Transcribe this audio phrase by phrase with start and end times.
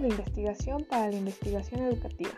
[0.00, 2.32] de investigación para la investigación educativa.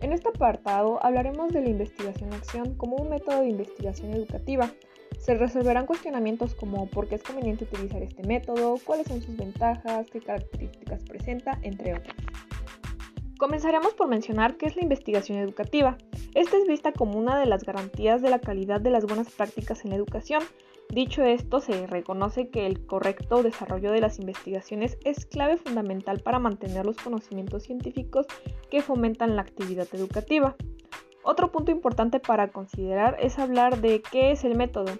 [0.00, 4.70] En este apartado hablaremos de la investigación-acción como un método de investigación educativa.
[5.18, 10.10] Se resolverán cuestionamientos como por qué es conveniente utilizar este método, cuáles son sus ventajas,
[10.10, 12.16] qué características presenta, entre otros.
[13.38, 15.98] Comenzaremos por mencionar qué es la investigación educativa.
[16.34, 19.84] Esta es vista como una de las garantías de la calidad de las buenas prácticas
[19.84, 20.42] en la educación.
[20.92, 26.38] Dicho esto, se reconoce que el correcto desarrollo de las investigaciones es clave fundamental para
[26.38, 28.26] mantener los conocimientos científicos
[28.70, 30.54] que fomentan la actividad educativa.
[31.24, 34.92] Otro punto importante para considerar es hablar de qué es el método.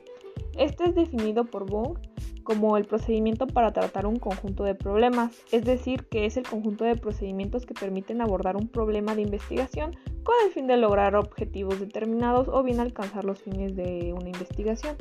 [0.56, 1.98] Este es definido por Bung
[2.42, 6.84] como el procedimiento para tratar un conjunto de problemas, es decir, que es el conjunto
[6.84, 11.80] de procedimientos que permiten abordar un problema de investigación con el fin de lograr objetivos
[11.80, 14.96] determinados o bien alcanzar los fines de una investigación.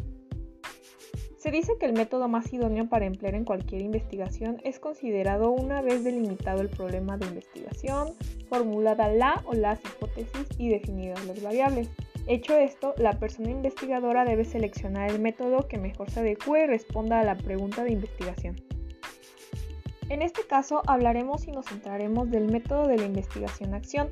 [1.42, 5.82] Se dice que el método más idóneo para emplear en cualquier investigación es considerado una
[5.82, 8.10] vez delimitado el problema de investigación,
[8.48, 11.90] formulada la o las hipótesis y definidas las variables.
[12.28, 17.20] Hecho esto, la persona investigadora debe seleccionar el método que mejor se adecue y responda
[17.20, 18.58] a la pregunta de investigación.
[20.10, 24.12] En este caso hablaremos y nos centraremos del método de la investigación-acción.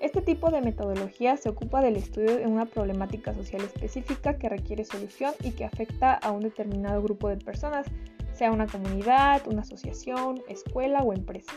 [0.00, 4.84] Este tipo de metodología se ocupa del estudio de una problemática social específica que requiere
[4.84, 7.86] solución y que afecta a un determinado grupo de personas,
[8.34, 11.52] sea una comunidad, una asociación, escuela o empresa.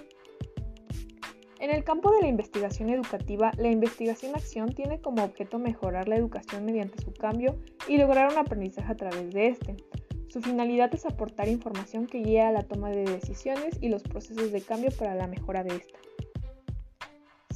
[1.60, 6.64] En el campo de la investigación educativa, la investigación-acción tiene como objeto mejorar la educación
[6.64, 9.76] mediante su cambio y lograr un aprendizaje a través de este.
[10.30, 14.54] Su finalidad es aportar información que guía a la toma de decisiones y los procesos
[14.54, 16.00] de cambio para la mejora de esta.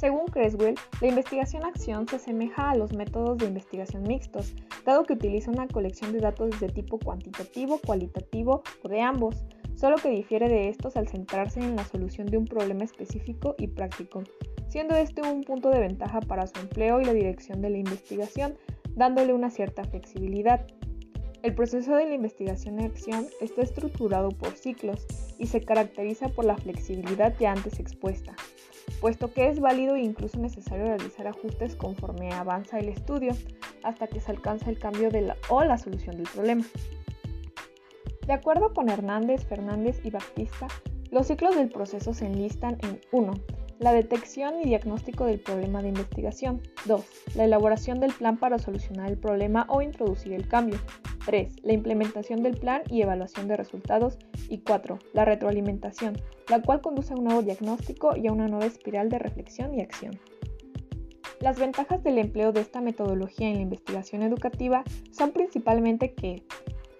[0.03, 5.49] Según Creswell, la investigación-acción se asemeja a los métodos de investigación mixtos, dado que utiliza
[5.49, 9.45] una colección de datos de tipo cuantitativo, cualitativo o de ambos,
[9.75, 13.67] solo que difiere de estos al centrarse en la solución de un problema específico y
[13.67, 14.23] práctico,
[14.67, 18.57] siendo este un punto de ventaja para su empleo y la dirección de la investigación,
[18.97, 20.67] dándole una cierta flexibilidad.
[21.43, 25.07] El proceso de la investigación acción está estructurado por ciclos
[25.39, 28.35] y se caracteriza por la flexibilidad ya antes expuesta,
[29.03, 33.33] puesto que es válido e incluso necesario realizar ajustes conforme avanza el estudio
[33.83, 36.63] hasta que se alcanza el cambio de la, o la solución del problema.
[38.25, 40.67] De acuerdo con Hernández, Fernández y Baptista,
[41.11, 43.33] los ciclos del proceso se enlistan en 1.
[43.79, 46.61] La detección y diagnóstico del problema de investigación.
[46.85, 47.05] 2.
[47.35, 50.79] La elaboración del plan para solucionar el problema o introducir el cambio.
[51.25, 51.63] 3.
[51.63, 54.17] La implementación del plan y evaluación de resultados.
[54.49, 54.99] Y 4.
[55.13, 59.19] La retroalimentación, la cual conduce a un nuevo diagnóstico y a una nueva espiral de
[59.19, 60.19] reflexión y acción.
[61.39, 66.43] Las ventajas del empleo de esta metodología en la investigación educativa son principalmente que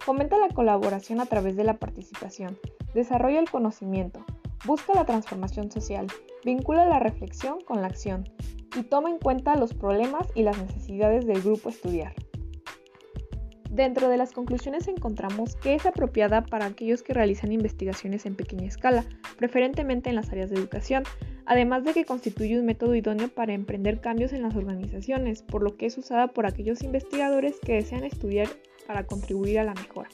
[0.04, 2.58] Fomenta la colaboración a través de la participación,
[2.92, 4.22] desarrolla el conocimiento,
[4.66, 6.08] busca la transformación social,
[6.44, 8.28] vincula la reflexión con la acción
[8.76, 12.12] y toma en cuenta los problemas y las necesidades del grupo estudiar.
[13.74, 18.68] Dentro de las conclusiones encontramos que es apropiada para aquellos que realizan investigaciones en pequeña
[18.68, 19.04] escala,
[19.36, 21.02] preferentemente en las áreas de educación,
[21.44, 25.76] además de que constituye un método idóneo para emprender cambios en las organizaciones, por lo
[25.76, 28.46] que es usada por aquellos investigadores que desean estudiar
[28.86, 30.08] para contribuir a la mejora.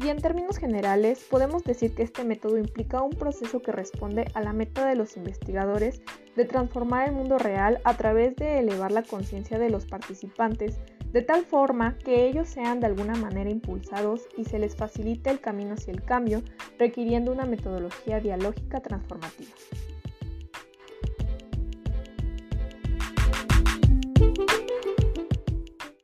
[0.00, 4.40] Y en términos generales, podemos decir que este método implica un proceso que responde a
[4.40, 6.02] la meta de los investigadores
[6.34, 10.80] de transformar el mundo real a través de elevar la conciencia de los participantes,
[11.12, 15.40] de tal forma que ellos sean de alguna manera impulsados y se les facilite el
[15.40, 16.42] camino hacia el cambio,
[16.78, 19.50] requiriendo una metodología dialógica transformativa.